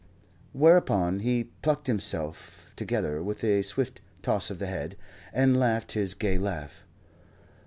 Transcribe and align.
Whereupon 0.53 1.19
he 1.19 1.51
plucked 1.61 1.85
himself 1.85 2.73
together 2.75 3.21
with 3.21 3.43
a 3.43 3.61
swift 3.61 4.01
toss 4.23 4.49
of 4.49 4.57
the 4.57 4.65
head, 4.65 4.97
and 5.31 5.59
laughed 5.59 5.91
his 5.91 6.15
gay 6.15 6.39
laugh. 6.39 6.87